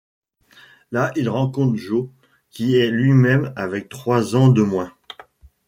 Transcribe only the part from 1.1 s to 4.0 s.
il rencontre Joe, qui est lui-même avec